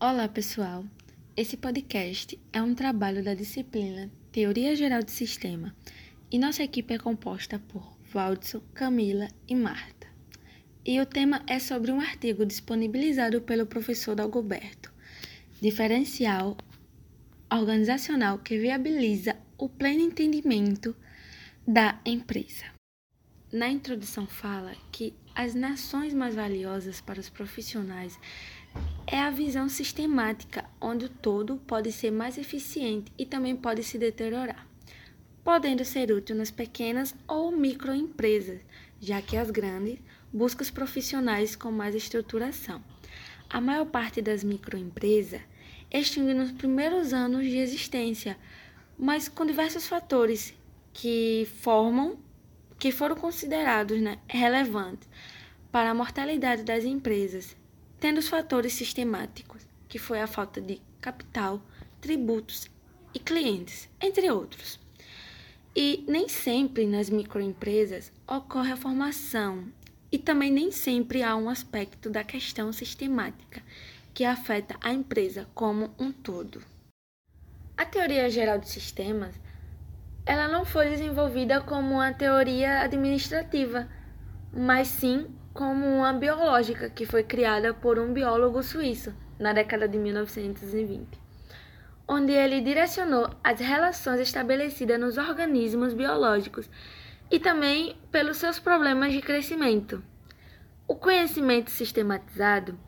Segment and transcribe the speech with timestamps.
[0.00, 0.84] Olá, pessoal.
[1.36, 5.74] Esse podcast é um trabalho da disciplina Teoria Geral de Sistema
[6.30, 10.06] e nossa equipe é composta por Valdson, Camila e Marta.
[10.86, 14.92] E o tema é sobre um artigo disponibilizado pelo professor Dalgoberto,
[15.60, 16.56] diferencial
[17.52, 20.94] organizacional que viabiliza o pleno entendimento
[21.66, 22.66] da empresa.
[23.52, 28.18] Na introdução fala que as nações mais valiosas para os profissionais
[29.06, 33.96] é a visão sistemática, onde o todo pode ser mais eficiente e também pode se
[33.96, 34.66] deteriorar,
[35.42, 38.60] podendo ser útil nas pequenas ou microempresas,
[39.00, 39.98] já que as grandes
[40.32, 42.82] buscam os profissionais com mais estruturação.
[43.48, 45.40] A maior parte das microempresas
[45.90, 48.36] extingue nos primeiros anos de existência,
[48.98, 50.52] mas com diversos fatores
[50.92, 52.18] que formam,
[52.78, 55.08] que foram considerados né, relevantes
[55.72, 57.56] para a mortalidade das empresas,
[58.00, 61.62] tendo os fatores sistemáticos, que foi a falta de capital,
[62.00, 62.68] tributos
[63.14, 64.78] e clientes, entre outros.
[65.74, 69.66] E nem sempre nas microempresas ocorre a formação
[70.10, 73.62] e também nem sempre há um aspecto da questão sistemática
[74.14, 76.62] que afeta a empresa como um todo.
[77.76, 79.34] A teoria geral de sistemas,
[80.26, 83.88] ela não foi desenvolvida como uma teoria administrativa,
[84.52, 89.98] mas sim como uma biológica que foi criada por um biólogo suíço na década de
[89.98, 91.20] 1920,
[92.06, 96.70] onde ele direcionou as relações estabelecidas nos organismos biológicos
[97.28, 100.00] e também pelos seus problemas de crescimento.
[100.86, 102.78] O conhecimento sistematizado,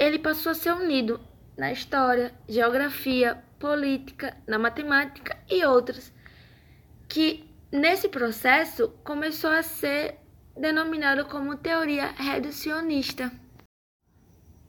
[0.00, 1.20] ele passou a ser unido
[1.54, 6.10] na história, geografia, política, na matemática e outras,
[7.10, 10.18] que nesse processo começou a ser
[10.56, 13.30] denominado como teoria reducionista.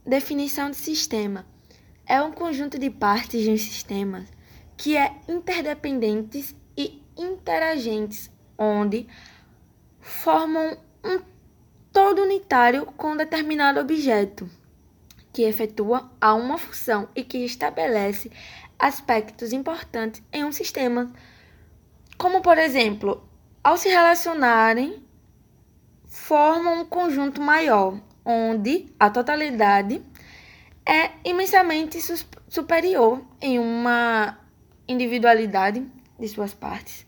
[0.05, 1.45] Definição de sistema:
[2.05, 4.25] é um conjunto de partes de um sistema
[4.75, 9.07] que é interdependentes e interagentes, onde
[9.99, 11.19] formam um
[11.91, 14.47] todo unitário com determinado objeto,
[15.33, 18.31] que efetua a uma função e que estabelece
[18.77, 21.11] aspectos importantes em um sistema,
[22.17, 23.27] como por exemplo,
[23.63, 25.06] ao se relacionarem
[26.17, 30.03] formam um conjunto maior, onde a totalidade
[30.85, 31.99] é imensamente
[32.49, 34.37] superior em uma
[34.87, 35.85] individualidade
[36.19, 37.05] de suas partes.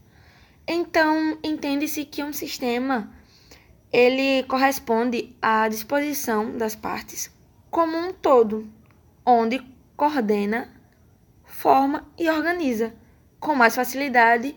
[0.66, 3.12] Então, entende-se que um sistema
[3.92, 7.30] ele corresponde à disposição das partes
[7.70, 8.72] como um todo,
[9.26, 9.60] onde
[9.98, 10.70] coordena,
[11.44, 12.94] forma e organiza
[13.40, 14.56] com mais facilidade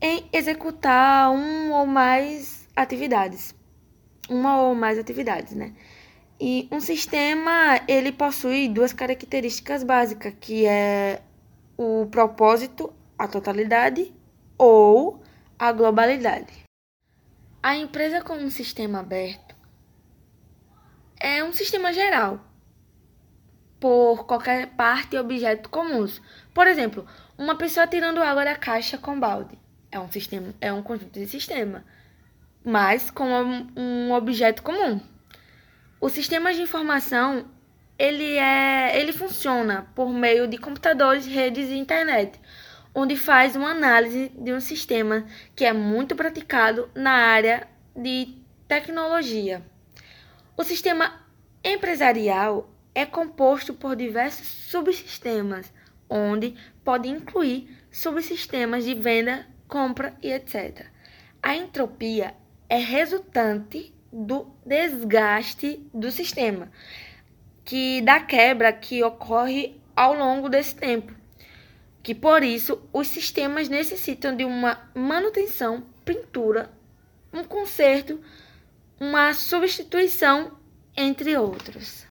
[0.00, 3.57] em executar um ou mais atividades
[4.28, 5.74] uma ou mais atividades, né?
[6.40, 11.20] E um sistema, ele possui duas características básicas, que é
[11.76, 14.12] o propósito, a totalidade
[14.56, 15.20] ou
[15.58, 16.64] a globalidade.
[17.60, 19.56] A empresa com um sistema aberto
[21.20, 22.40] é um sistema geral
[23.80, 26.22] por qualquer parte e objeto comuns.
[26.54, 27.04] Por exemplo,
[27.36, 29.58] uma pessoa tirando água da caixa com balde
[29.90, 31.84] é um sistema, é um conjunto de sistema
[32.68, 33.24] mas com
[33.74, 35.00] um objeto comum.
[35.98, 37.46] O sistema de informação
[37.98, 42.38] ele é, ele funciona por meio de computadores, redes e internet,
[42.94, 45.24] onde faz uma análise de um sistema
[45.56, 48.36] que é muito praticado na área de
[48.68, 49.62] tecnologia.
[50.54, 51.24] O sistema
[51.64, 55.72] empresarial é composto por diversos subsistemas,
[56.06, 56.54] onde
[56.84, 60.84] pode incluir subsistemas de venda, compra e etc.
[61.42, 62.34] A entropia
[62.68, 66.70] é resultante do desgaste do sistema,
[67.64, 71.14] que da quebra que ocorre ao longo desse tempo.
[72.02, 76.70] Que por isso os sistemas necessitam de uma manutenção, pintura,
[77.32, 78.20] um conserto,
[79.00, 80.52] uma substituição,
[80.96, 82.06] entre outros.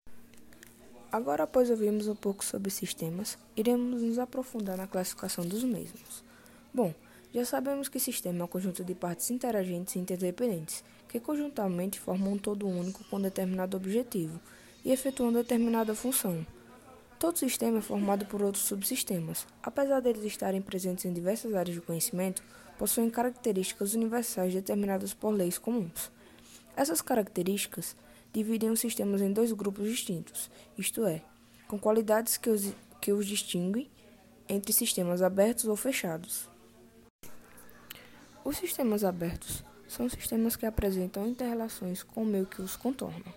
[1.12, 6.24] Agora, após ouvirmos um pouco sobre sistemas, iremos nos aprofundar na classificação dos mesmos.
[6.74, 6.94] Bom,
[7.34, 12.34] já sabemos que sistema é um conjunto de partes interagentes e interdependentes, que conjuntamente formam
[12.34, 14.40] um todo único com determinado objetivo
[14.86, 16.46] e efetuam determinada função.
[17.18, 19.48] Todo sistema é formado por outros subsistemas.
[19.64, 22.44] Apesar deles estarem presentes em diversas áreas de conhecimento,
[22.78, 26.12] possuem características universais determinadas por leis comuns.
[26.76, 27.96] Essas características
[28.32, 31.22] dividem os sistemas em dois grupos distintos, isto é,
[31.68, 33.90] com qualidades que os, que os distinguem
[34.50, 36.53] entre sistemas abertos ou fechados.
[38.46, 43.34] Os sistemas abertos são sistemas que apresentam interrelações com o meio que os contorna,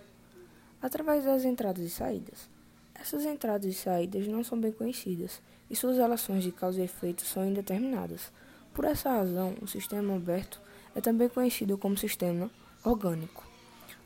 [0.81, 2.49] através das entradas e saídas.
[2.93, 7.21] Essas entradas e saídas não são bem conhecidas e suas relações de causa e efeito
[7.21, 8.33] são indeterminadas.
[8.73, 10.59] Por essa razão, o sistema aberto
[10.93, 12.51] é também conhecido como sistema
[12.83, 13.47] orgânico.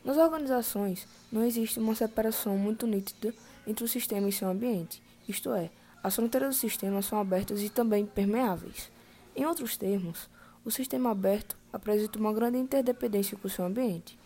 [0.05, 3.33] Nas organizações, não existe uma separação muito nítida
[3.65, 5.71] entre o sistema e seu ambiente, isto é,
[6.03, 8.91] as fronteiras do sistema são abertas e também permeáveis.
[9.35, 10.29] Em outros termos,
[10.63, 14.17] o sistema aberto apresenta uma grande interdependência com o seu ambiente,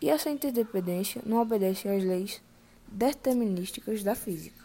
[0.00, 2.42] e essa interdependência não obedece às leis
[2.86, 4.64] determinísticas da física.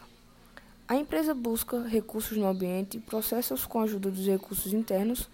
[0.88, 5.28] A empresa busca recursos no ambiente, processa-os com a ajuda dos recursos internos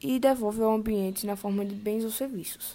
[0.00, 2.74] e devolve ao ambiente na forma de bens ou serviços.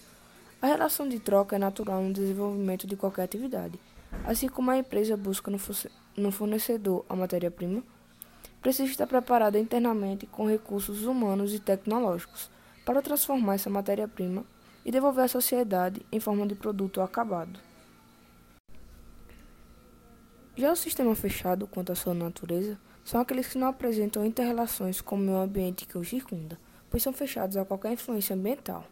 [0.61, 3.79] A relação de troca é natural no desenvolvimento de qualquer atividade,
[4.25, 5.51] assim como a empresa busca
[6.15, 7.83] no fornecedor a matéria-prima,
[8.61, 12.49] precisa estar preparada internamente com recursos humanos e tecnológicos
[12.85, 14.43] para transformar essa matéria-prima
[14.85, 17.59] e devolver à sociedade em forma de produto acabado.
[20.55, 25.15] Já o sistema fechado, quanto à sua natureza, são aqueles que não apresentam interrelações com
[25.15, 26.57] o meio ambiente que os circunda,
[26.89, 28.85] pois são fechados a qualquer influência ambiental.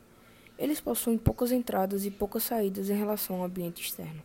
[0.57, 4.21] Eles possuem poucas entradas e poucas saídas em relação ao ambiente externo.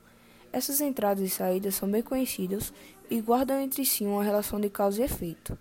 [0.55, 2.73] Essas entradas e saídas são bem conhecidas
[3.11, 5.59] e guardam entre si uma relação de causa e efeito.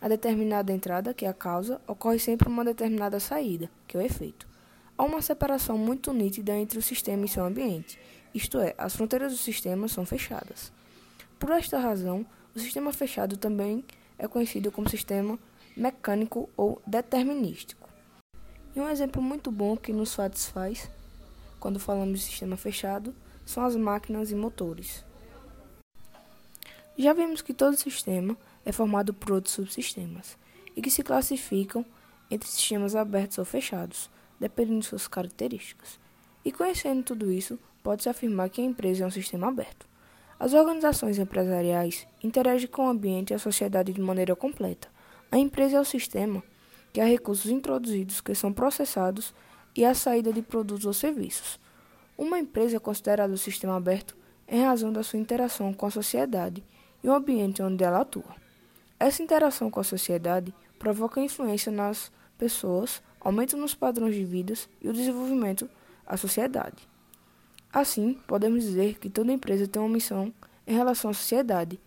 [0.00, 4.02] A determinada entrada, que é a causa, ocorre sempre uma determinada saída, que é o
[4.02, 4.48] efeito.
[4.96, 8.00] Há uma separação muito nítida entre o sistema e seu ambiente,
[8.34, 10.72] isto é, as fronteiras do sistema são fechadas.
[11.38, 12.24] Por esta razão,
[12.54, 13.84] o sistema fechado também
[14.18, 15.38] é conhecido como sistema
[15.76, 17.86] mecânico ou determinístico.
[18.74, 20.90] E um exemplo muito bom que nos satisfaz
[21.60, 23.14] quando falamos de sistema fechado
[23.44, 25.04] são as máquinas e motores.
[26.96, 30.36] Já vimos que todo sistema é formado por outros subsistemas
[30.76, 31.84] e que se classificam
[32.30, 35.98] entre sistemas abertos ou fechados, dependendo de suas características.
[36.44, 39.86] E conhecendo tudo isso, pode-se afirmar que a empresa é um sistema aberto.
[40.38, 44.88] As organizações empresariais interagem com o ambiente e a sociedade de maneira completa.
[45.30, 46.42] A empresa é o sistema
[46.92, 49.32] que há recursos introduzidos que são processados
[49.74, 51.58] e a saída de produtos ou serviços.
[52.16, 54.16] Uma empresa é considerada um sistema aberto
[54.46, 56.62] em razão da sua interação com a sociedade
[57.02, 58.36] e o ambiente onde ela atua.
[58.98, 64.88] Essa interação com a sociedade provoca influência nas pessoas, aumento nos padrões de vida e
[64.88, 65.68] o desenvolvimento
[66.06, 66.88] da sociedade.
[67.72, 70.32] Assim, podemos dizer que toda empresa tem uma missão
[70.66, 71.80] em relação à sociedade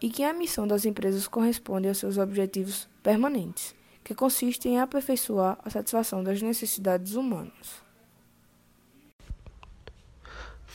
[0.00, 5.58] e que a missão das empresas corresponde aos seus objetivos permanentes, que consistem em aperfeiçoar
[5.64, 7.82] a satisfação das necessidades humanas.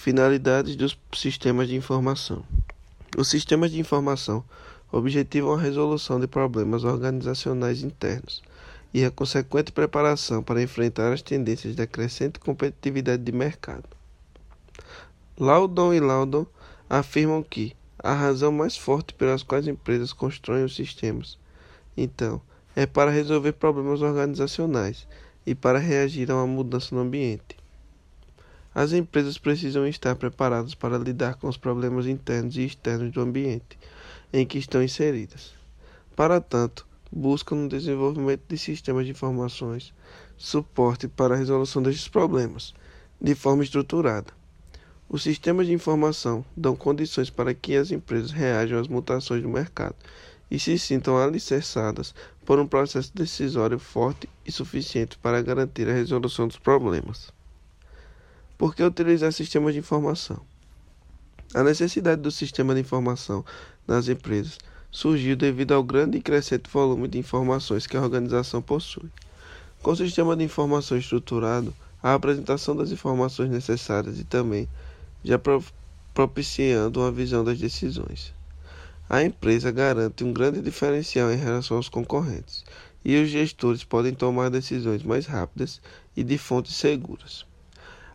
[0.08, 2.42] Finalidades dos sistemas de informação:
[3.18, 4.42] Os sistemas de informação
[4.90, 8.42] objetivam a resolução de problemas organizacionais internos
[8.94, 13.84] e a consequente preparação para enfrentar as tendências da crescente competitividade de mercado.
[15.38, 16.46] Laudon e Laudon
[16.90, 21.38] afirmam que a razão mais forte pelas quais empresas constroem os sistemas,
[21.98, 22.42] então,
[22.78, 25.06] é para resolver problemas organizacionais
[25.46, 27.58] e para reagir a uma mudança no ambiente.
[28.78, 33.76] As empresas precisam estar preparadas para lidar com os problemas internos e externos do ambiente
[34.32, 35.56] em que estão inseridas.
[36.16, 39.92] Para tanto, buscam no desenvolvimento de sistemas de informações
[40.38, 42.76] suporte para a resolução destes problemas,
[43.20, 44.32] de forma estruturada.
[45.10, 49.96] Os sistemas de informação dão condições para que as empresas reajam às mutações do mercado
[50.52, 52.14] e se sintam alicerçadas
[52.46, 57.36] por um processo decisório forte e suficiente para garantir a resolução dos problemas.
[58.58, 60.42] Por que utilizar sistemas de informação?
[61.54, 63.46] A necessidade do sistema de informação
[63.88, 64.58] nas empresas
[64.90, 69.12] surgiu devido ao grande e crescente volume de informações que a organização possui.
[69.84, 71.72] Com o sistema de informação estruturado,
[72.02, 74.68] a apresentação das informações necessárias e também
[75.24, 75.40] já
[76.12, 78.34] propiciando uma visão das decisões.
[79.08, 82.66] A empresa garante um grande diferencial em relação aos concorrentes,
[83.06, 85.80] e os gestores podem tomar decisões mais rápidas
[86.16, 87.46] e de fontes seguras.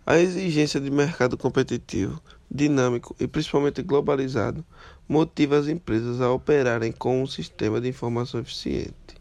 [0.05, 4.65] A exigência de mercado competitivo, dinâmico e principalmente globalizado
[5.09, 9.15] motiva as empresas a operarem com um sistema de informação eficiente,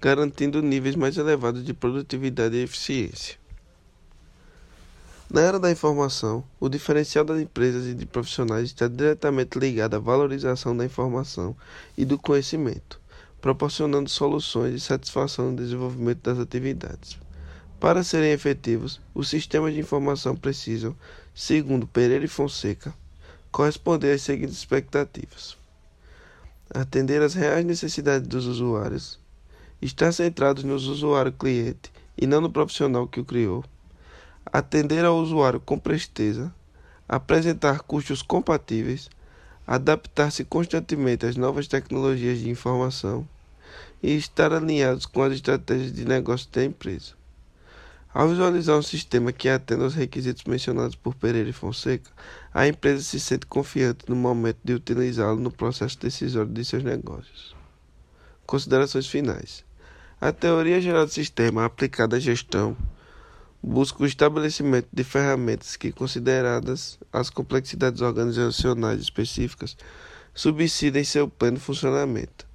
[0.00, 3.36] garantindo níveis mais elevados de produtividade e eficiência.
[5.28, 9.98] Na era da informação, o diferencial das empresas e de profissionais está diretamente ligado à
[9.98, 11.56] valorização da informação
[11.98, 13.00] e do conhecimento,
[13.40, 17.21] proporcionando soluções de satisfação no desenvolvimento das atividades.
[17.82, 20.94] Para serem efetivos, os sistemas de informação precisam,
[21.34, 22.94] segundo Pereira e Fonseca,
[23.50, 25.58] corresponder às seguintes expectativas:
[26.72, 29.18] atender às reais necessidades dos usuários,
[29.82, 33.64] estar centrados no usuário cliente e não no profissional que o criou,
[34.46, 36.54] atender ao usuário com presteza,
[37.08, 39.10] apresentar custos compatíveis,
[39.66, 43.28] adaptar-se constantemente às novas tecnologias de informação
[44.00, 47.20] e estar alinhados com as estratégias de negócio da empresa.
[48.14, 52.10] Ao visualizar um sistema que atenda aos requisitos mencionados por Pereira e Fonseca,
[52.52, 57.56] a empresa se sente confiante no momento de utilizá-lo no processo decisório de seus negócios.
[58.44, 59.64] Considerações finais.
[60.20, 62.76] A teoria geral do sistema aplicada à gestão
[63.62, 69.74] busca o estabelecimento de ferramentas que, consideradas as complexidades organizacionais específicas,
[70.34, 72.51] subsidem seu pleno funcionamento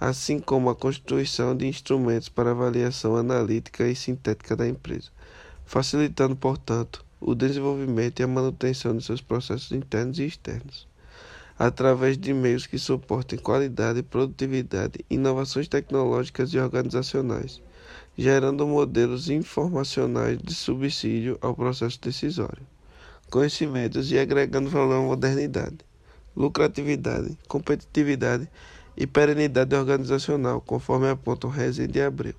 [0.00, 5.10] assim como a constituição de instrumentos para avaliação analítica e sintética da empresa,
[5.66, 10.88] facilitando, portanto, o desenvolvimento e a manutenção de seus processos internos e externos,
[11.58, 17.60] através de meios que suportem qualidade, produtividade, inovações tecnológicas e organizacionais,
[18.16, 22.66] gerando modelos informacionais de subsídio ao processo decisório,
[23.30, 25.76] conhecimentos e agregando valor à modernidade,
[26.34, 28.48] lucratividade, competitividade
[28.96, 32.34] e perenidade organizacional, conforme apontam Rezende e Abreu.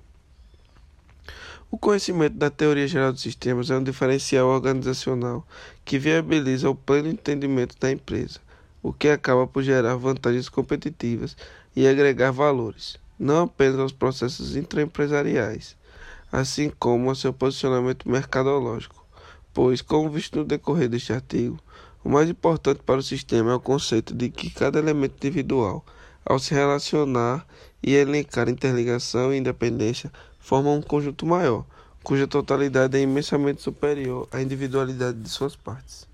[1.70, 5.46] O conhecimento da teoria geral dos sistemas é um diferencial organizacional
[5.84, 8.40] que viabiliza o pleno entendimento da empresa,
[8.82, 11.34] o que acaba por gerar vantagens competitivas
[11.74, 15.74] e agregar valores, não apenas aos processos intraempresariais,
[16.30, 19.06] assim como ao seu posicionamento mercadológico,
[19.54, 21.58] pois, como visto no decorrer deste artigo,
[22.04, 25.84] o mais importante para o sistema é o conceito de que cada elemento individual
[26.24, 27.46] ao se relacionar
[27.82, 31.64] e elencar interligação e independência, formam um conjunto maior,
[32.02, 36.11] cuja totalidade é imensamente superior à individualidade de suas partes.